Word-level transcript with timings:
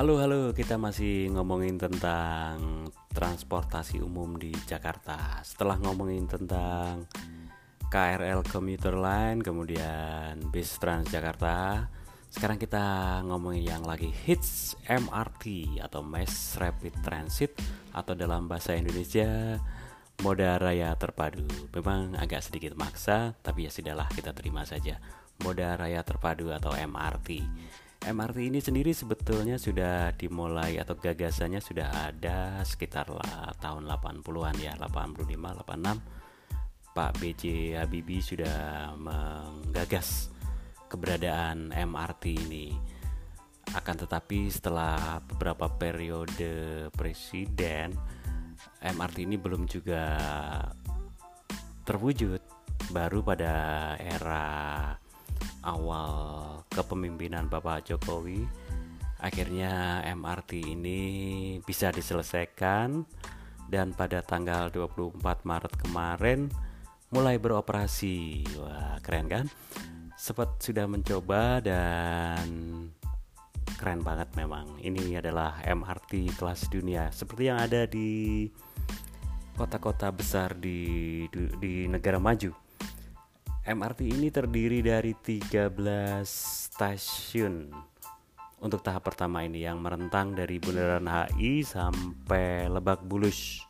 Halo 0.00 0.16
halo, 0.16 0.56
kita 0.56 0.80
masih 0.80 1.28
ngomongin 1.28 1.76
tentang 1.76 2.88
transportasi 3.12 4.00
umum 4.00 4.32
di 4.40 4.48
Jakarta. 4.64 5.44
Setelah 5.44 5.76
ngomongin 5.76 6.24
tentang 6.24 7.04
KRL 7.92 8.40
Commuter 8.48 8.96
Line, 8.96 9.44
kemudian 9.44 10.40
bis 10.48 10.72
Transjakarta, 10.80 11.84
sekarang 12.32 12.56
kita 12.56 12.80
ngomongin 13.28 13.76
yang 13.76 13.84
lagi 13.84 14.08
hits 14.08 14.72
MRT 14.88 15.76
atau 15.84 16.00
Mass 16.00 16.56
Rapid 16.56 17.04
Transit 17.04 17.52
atau 17.92 18.16
dalam 18.16 18.48
bahasa 18.48 18.72
Indonesia 18.72 19.60
moda 20.24 20.56
raya 20.56 20.96
terpadu. 20.96 21.44
Memang 21.76 22.16
agak 22.16 22.40
sedikit 22.40 22.72
maksa, 22.72 23.36
tapi 23.44 23.68
ya 23.68 23.70
sudahlah 23.70 24.08
kita 24.16 24.32
terima 24.32 24.64
saja. 24.64 24.96
Moda 25.44 25.76
raya 25.76 26.00
terpadu 26.00 26.56
atau 26.56 26.72
MRT. 26.72 27.44
MRT 28.00 28.48
ini 28.48 28.64
sendiri 28.64 28.96
sebetulnya 28.96 29.60
sudah 29.60 30.16
dimulai 30.16 30.80
atau 30.80 30.96
gagasannya 30.96 31.60
sudah 31.60 32.08
ada 32.08 32.64
sekitar 32.64 33.12
tahun 33.60 33.84
80-an 33.84 34.56
ya, 34.56 34.72
85, 34.80 35.28
86. 35.28 36.96
Pak 36.96 37.12
BJ 37.20 37.76
Habibie 37.76 38.24
sudah 38.24 38.90
menggagas 38.96 40.32
keberadaan 40.88 41.76
MRT 41.76 42.24
ini. 42.50 42.72
Akan 43.76 44.00
tetapi 44.00 44.48
setelah 44.48 45.20
beberapa 45.20 45.68
periode 45.68 46.88
presiden, 46.96 47.94
MRT 48.80 49.28
ini 49.28 49.36
belum 49.36 49.68
juga 49.68 50.16
terwujud. 51.84 52.40
Baru 52.90 53.20
pada 53.22 53.94
era 54.00 54.48
awal 55.70 56.66
kepemimpinan 56.70 57.46
Bapak 57.46 57.86
Jokowi 57.86 58.42
akhirnya 59.20 60.00
MRT 60.08 60.64
ini 60.64 61.00
bisa 61.62 61.92
diselesaikan 61.92 63.04
dan 63.70 63.94
pada 63.94 64.24
tanggal 64.24 64.72
24 64.72 65.22
Maret 65.46 65.74
kemarin 65.78 66.50
mulai 67.12 67.36
beroperasi. 67.38 68.42
Wah, 68.58 68.98
keren 69.04 69.30
kan? 69.30 69.46
Sempat 70.16 70.58
sudah 70.58 70.88
mencoba 70.90 71.62
dan 71.62 72.48
keren 73.78 74.02
banget 74.02 74.28
memang. 74.34 74.66
Ini 74.80 75.20
adalah 75.22 75.62
MRT 75.62 76.34
kelas 76.34 76.66
dunia 76.72 77.12
seperti 77.12 77.52
yang 77.52 77.60
ada 77.60 77.86
di 77.86 78.48
kota-kota 79.54 80.08
besar 80.08 80.56
di 80.56 81.28
di 81.60 81.84
negara 81.84 82.16
maju 82.16 82.69
MRT 83.70 84.02
ini 84.02 84.34
terdiri 84.34 84.82
dari 84.82 85.14
13 85.14 85.70
stasiun. 86.26 87.70
Untuk 88.66 88.82
tahap 88.82 89.06
pertama 89.06 89.46
ini 89.46 89.62
yang 89.62 89.78
merentang 89.78 90.34
dari 90.34 90.58
Bundaran 90.58 91.06
HI 91.06 91.62
sampai 91.62 92.66
Lebak 92.66 93.06
Bulus. 93.06 93.62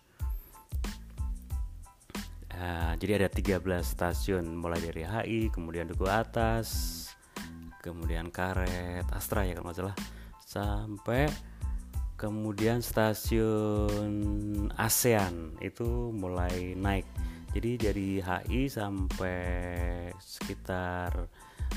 Uh, 2.48 2.96
jadi 2.96 3.20
ada 3.20 3.28
13 3.28 3.60
stasiun 3.84 4.48
mulai 4.56 4.80
dari 4.80 5.04
HI, 5.04 5.52
kemudian 5.52 5.84
Duku 5.84 6.08
Atas, 6.08 7.04
kemudian 7.84 8.32
Karet, 8.32 9.04
Astra 9.12 9.44
ya 9.44 9.52
kalau 9.52 9.68
nggak 9.68 9.78
salah, 9.84 9.96
sampai 10.40 11.28
kemudian 12.16 12.80
stasiun 12.80 14.16
ASEAN. 14.80 15.60
Itu 15.60 16.08
mulai 16.16 16.72
naik 16.72 17.04
jadi 17.50 17.90
dari 17.90 18.22
HI 18.22 18.70
sampai 18.70 19.42
sekitar 20.22 21.26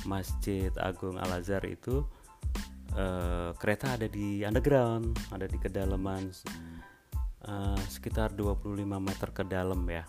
Masjid 0.06 0.70
Agung 0.78 1.18
Al 1.18 1.42
Azhar 1.42 1.66
itu 1.66 2.06
uh, 2.94 3.52
kereta 3.58 3.98
ada 3.98 4.06
di 4.06 4.46
underground 4.46 5.18
ada 5.34 5.50
di 5.50 5.58
kedalaman 5.58 6.30
uh, 7.50 7.80
sekitar 7.90 8.38
25 8.38 8.86
meter 8.86 9.30
ke 9.34 9.44
dalam 9.46 9.82
ya. 9.90 10.06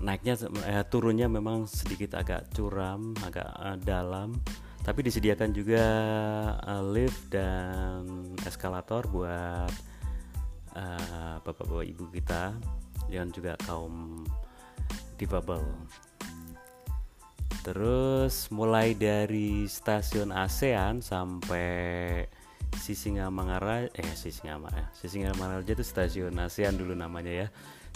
Naiknya 0.00 0.48
eh, 0.64 0.80
turunnya 0.88 1.28
memang 1.28 1.68
sedikit 1.68 2.16
agak 2.16 2.48
curam 2.56 3.12
agak 3.20 3.48
uh, 3.60 3.76
dalam 3.80 4.32
tapi 4.80 5.04
disediakan 5.04 5.52
juga 5.52 5.84
uh, 6.56 6.84
lift 6.84 7.28
dan 7.28 8.32
eskalator 8.48 9.04
buat 9.08 9.72
bapak-bapak 11.44 11.84
uh, 11.84 11.92
ibu 11.92 12.08
kita 12.14 12.56
dan 13.10 13.28
juga 13.34 13.58
kaum 13.66 14.24
difabel. 15.20 15.60
Terus 17.60 18.48
mulai 18.48 18.96
dari 18.96 19.68
stasiun 19.68 20.32
ASEAN 20.32 21.04
sampai 21.04 22.24
Sisingamangara 22.70 23.90
eh 23.92 24.14
Sisingamangara 24.16 24.88
Sisingamangara 24.96 25.60
itu 25.60 25.84
stasiun 25.84 26.40
ASEAN 26.40 26.80
dulu 26.80 26.96
namanya 26.96 27.44
ya. 27.44 27.48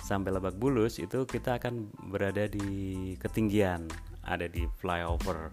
Sampai 0.04 0.36
Lebak 0.36 0.60
Bulus 0.60 1.00
itu 1.00 1.24
kita 1.24 1.56
akan 1.56 1.88
berada 2.12 2.44
di 2.44 3.16
ketinggian, 3.16 3.88
ada 4.20 4.44
di 4.44 4.68
flyover. 4.76 5.48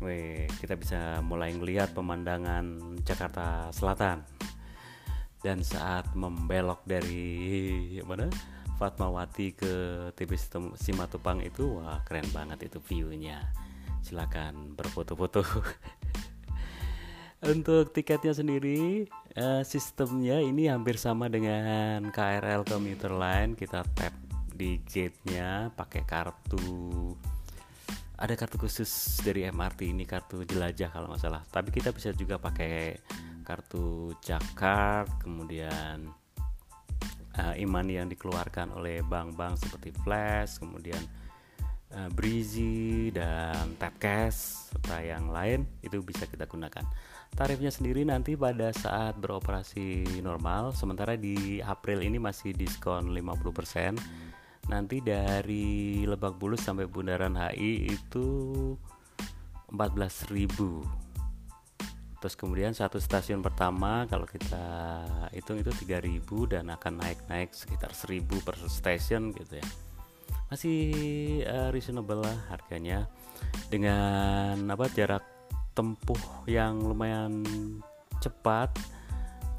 Wih, 0.00 0.48
kita 0.56 0.74
bisa 0.80 1.20
mulai 1.20 1.52
melihat 1.52 1.92
pemandangan 1.92 2.96
Jakarta 3.04 3.68
Selatan. 3.76 4.24
Dan 5.44 5.60
saat 5.60 6.08
membelok 6.16 6.80
dari 6.88 7.92
mana? 8.08 8.32
Fatmawati 8.82 9.54
ke 9.54 9.74
TV 10.18 10.34
Simatupang 10.74 11.38
itu 11.38 11.78
wah 11.78 12.02
keren 12.02 12.26
banget 12.34 12.66
itu 12.66 12.82
viewnya. 12.82 13.46
Silakan 14.02 14.74
berfoto-foto. 14.74 15.46
Untuk 17.54 17.94
tiketnya 17.94 18.34
sendiri 18.34 19.06
uh, 19.38 19.62
sistemnya 19.62 20.42
ini 20.42 20.66
hampir 20.66 20.98
sama 20.98 21.30
dengan 21.30 22.10
KRL 22.10 22.66
Commuter 22.66 23.14
Line. 23.14 23.54
Kita 23.54 23.86
tap 23.94 24.14
di 24.50 24.82
gate-nya 24.82 25.70
pakai 25.78 26.02
kartu. 26.02 27.14
Ada 28.18 28.34
kartu 28.34 28.58
khusus 28.58 29.22
dari 29.22 29.46
MRT 29.46 29.94
ini 29.94 30.06
kartu 30.06 30.42
jelajah 30.42 30.90
kalau 30.90 31.14
nggak 31.14 31.22
salah. 31.22 31.42
Tapi 31.46 31.70
kita 31.70 31.94
bisa 31.94 32.10
juga 32.10 32.42
pakai 32.42 32.98
kartu 33.46 34.14
Jakarta 34.22 35.06
kemudian 35.22 36.21
uh, 37.38 37.54
iman 37.56 37.86
yang 37.88 38.06
dikeluarkan 38.08 38.76
oleh 38.76 39.00
bank-bank 39.04 39.60
seperti 39.60 39.94
Flash, 40.04 40.60
kemudian 40.60 41.00
uh, 41.96 42.08
Breezy 42.12 43.12
dan 43.12 43.76
Tapcash 43.76 44.72
serta 44.72 45.00
yang 45.00 45.32
lain 45.32 45.64
itu 45.84 46.00
bisa 46.04 46.28
kita 46.28 46.44
gunakan. 46.48 46.84
Tarifnya 47.32 47.72
sendiri 47.72 48.04
nanti 48.04 48.36
pada 48.36 48.68
saat 48.76 49.16
beroperasi 49.16 50.20
normal, 50.20 50.76
sementara 50.76 51.16
di 51.16 51.64
April 51.64 52.04
ini 52.04 52.20
masih 52.20 52.52
diskon 52.52 53.08
50%. 53.08 53.96
Nanti 54.68 55.02
dari 55.02 56.04
Lebak 56.06 56.38
Bulus 56.38 56.62
sampai 56.62 56.86
Bundaran 56.86 57.34
HI 57.34 57.88
itu 57.88 58.28
14.000 59.72 61.01
terus 62.22 62.38
kemudian 62.38 62.70
satu 62.70 63.02
stasiun 63.02 63.42
pertama 63.42 64.06
kalau 64.06 64.30
kita 64.30 64.62
hitung 65.34 65.58
itu 65.58 65.74
3000 65.74 66.22
dan 66.46 66.70
akan 66.70 67.02
naik-naik 67.02 67.50
sekitar 67.50 67.90
1000 67.90 68.22
per 68.46 68.54
stasiun 68.62 69.34
gitu 69.34 69.58
ya. 69.58 69.66
Masih 70.46 70.78
uh, 71.42 71.74
reasonable 71.74 72.22
lah 72.22 72.38
harganya. 72.46 73.10
Dengan 73.66 74.54
apa 74.70 74.86
jarak 74.94 75.26
tempuh 75.74 76.46
yang 76.46 76.78
lumayan 76.78 77.42
cepat 78.22 78.70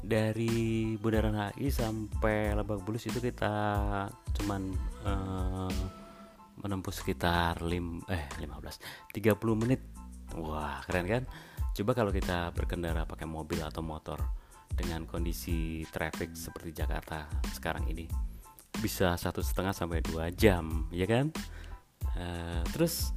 dari 0.00 0.96
Bundaran 0.96 1.36
HI 1.52 1.68
sampai 1.68 2.56
Lebak 2.56 2.80
Bulus 2.80 3.04
itu 3.04 3.20
kita 3.20 3.52
cuman 4.40 4.72
uh, 5.04 5.76
menempuh 6.64 6.92
sekitar 6.96 7.60
lim 7.60 8.00
eh 8.08 8.24
15 8.40 9.12
30 9.12 9.36
menit 9.60 9.93
wah 10.38 10.82
keren 10.86 11.06
kan 11.06 11.24
Coba 11.74 11.90
kalau 11.90 12.14
kita 12.14 12.54
berkendara 12.54 13.02
pakai 13.02 13.26
mobil 13.26 13.58
atau 13.58 13.82
motor 13.82 14.22
dengan 14.70 15.02
kondisi 15.10 15.82
traffic 15.90 16.30
seperti 16.38 16.70
Jakarta 16.70 17.26
sekarang 17.50 17.90
ini 17.90 18.06
bisa 18.78 19.18
satu 19.18 19.42
setengah 19.42 19.74
sampai 19.74 19.98
dua 20.06 20.30
jam, 20.30 20.86
ya 20.94 21.02
kan? 21.10 21.34
Uh, 22.14 22.62
terus 22.70 23.10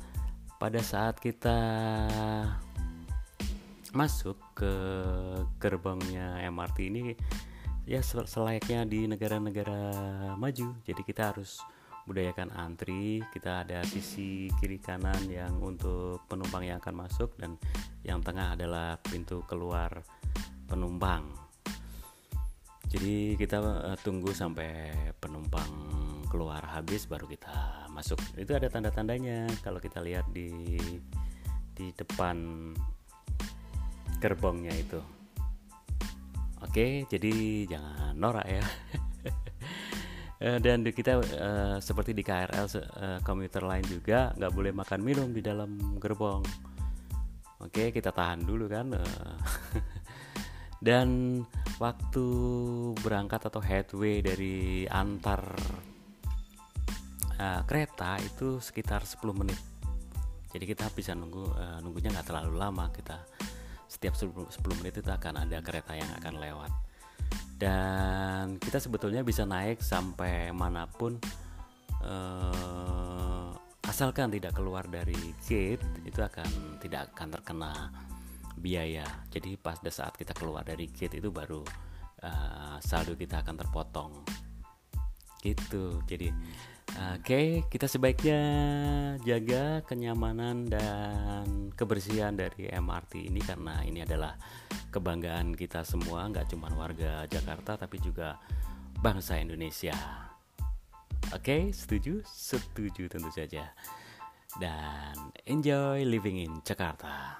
pada 0.57 0.81
saat 0.81 1.21
kita 1.21 1.53
masuk 3.93 4.41
ke 4.57 4.73
gerbangnya 5.61 6.41
MRT 6.49 6.77
ini 6.89 7.13
ya 7.85 8.01
selayaknya 8.01 8.89
di 8.89 9.05
negara-negara 9.05 10.33
maju, 10.33 10.73
jadi 10.81 11.01
kita 11.05 11.29
harus 11.29 11.61
budayakan 12.07 12.55
antri 12.55 13.19
kita 13.35 13.67
ada 13.67 13.83
sisi 13.83 14.47
kiri 14.57 14.79
kanan 14.79 15.27
yang 15.27 15.59
untuk 15.59 16.23
penumpang 16.31 16.63
yang 16.63 16.79
akan 16.79 17.03
masuk 17.03 17.35
dan 17.35 17.59
yang 18.07 18.23
tengah 18.23 18.55
adalah 18.55 18.95
pintu 19.03 19.43
keluar 19.43 19.91
penumpang. 20.65 21.27
Jadi 22.87 23.35
kita 23.35 23.59
uh, 23.59 23.97
tunggu 23.99 24.31
sampai 24.31 24.95
penumpang 25.19 25.67
keluar 26.31 26.63
habis 26.71 27.03
baru 27.03 27.27
kita 27.27 27.91
masuk. 27.91 28.15
Itu 28.39 28.55
ada 28.55 28.71
tanda-tandanya. 28.71 29.51
Kalau 29.59 29.83
kita 29.83 29.99
lihat 29.99 30.31
di 30.31 30.79
di 31.75 31.91
depan 31.91 32.71
gerbongnya 34.23 34.71
itu. 34.71 35.03
Oke, 36.63 37.03
jadi 37.11 37.67
jangan 37.67 38.15
norak 38.15 38.47
ya. 38.47 38.63
Eh, 40.37 40.61
dan 40.61 40.85
kita 40.85 41.17
uh, 41.17 41.77
seperti 41.81 42.13
di 42.13 42.21
KRL 42.21 42.67
uh, 42.69 43.19
komuter 43.25 43.65
lain 43.65 43.81
juga 43.89 44.37
nggak 44.37 44.53
boleh 44.53 44.69
makan 44.69 45.01
minum 45.01 45.29
di 45.33 45.41
dalam 45.41 45.97
gerbong. 45.97 46.45
Oke, 47.57 47.89
kita 47.89 48.13
tahan 48.13 48.45
dulu 48.45 48.69
kan. 48.69 48.93
dan 50.87 51.41
waktu 51.81 52.27
berangkat 53.01 53.49
atau 53.49 53.61
headway 53.61 54.21
dari 54.21 54.85
antar 54.85 55.41
uh, 57.37 57.61
kereta 57.65 58.17
itu 58.21 58.61
sekitar 58.61 59.01
10 59.05 59.21
menit 59.33 59.57
jadi 60.53 60.65
kita 60.73 60.85
bisa 60.93 61.13
nunggu 61.13 61.53
uh, 61.53 61.77
nunggunya 61.81 62.13
nggak 62.13 62.27
terlalu 62.29 62.57
lama 62.57 62.89
kita 62.93 63.17
setiap 63.89 64.13
10, 64.13 64.53
10 64.53 64.79
menit 64.81 64.99
itu 64.99 65.09
akan 65.09 65.47
ada 65.47 65.57
kereta 65.61 65.97
yang 65.97 66.09
akan 66.21 66.33
lewat 66.37 66.71
dan 67.57 68.61
kita 68.61 68.77
sebetulnya 68.77 69.25
bisa 69.25 69.41
naik 69.41 69.81
sampai 69.81 70.53
mana 70.53 70.85
pun 70.85 71.17
uh, 72.05 73.49
asalkan 73.89 74.29
tidak 74.29 74.53
keluar 74.53 74.85
dari 74.85 75.17
gate 75.41 75.81
itu 76.05 76.21
akan 76.21 76.77
tidak 76.77 77.09
akan 77.17 77.33
terkena 77.33 77.71
biaya. 78.57 79.05
Jadi 79.33 79.57
pada 79.57 79.89
saat 79.89 80.13
kita 80.13 80.37
keluar 80.37 80.61
dari 80.61 80.85
gate 80.93 81.17
itu 81.17 81.33
baru 81.33 81.65
uh, 82.21 82.77
saldo 82.77 83.17
kita 83.17 83.41
akan 83.41 83.55
terpotong. 83.57 84.11
Gitu. 85.41 86.01
Jadi 86.05 86.29
oke 86.97 87.69
kita 87.69 87.85
sebaiknya 87.85 88.41
jaga 89.21 89.85
kenyamanan 89.85 90.65
dan 90.65 91.69
kebersihan 91.77 92.33
dari 92.33 92.69
MRT 92.69 93.29
ini 93.29 93.41
karena 93.41 93.85
ini 93.85 94.01
adalah 94.01 94.33
kebanggaan 94.89 95.53
kita 95.53 95.85
semua 95.85 96.25
nggak 96.29 96.49
cuma 96.49 96.73
warga 96.73 97.29
Jakarta 97.29 97.77
tapi 97.77 98.01
juga 98.01 98.41
bangsa 98.97 99.37
Indonesia. 99.37 99.93
Oke 101.33 101.69
setuju? 101.69 102.23
Setuju 102.25 103.11
tentu 103.11 103.29
saja. 103.29 103.69
Dan 104.57 105.13
enjoy 105.45 106.01
living 106.07 106.41
in 106.41 106.53
Jakarta 106.65 107.37